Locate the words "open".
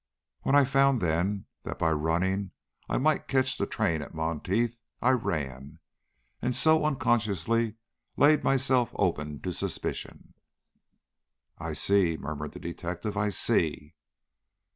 8.95-9.39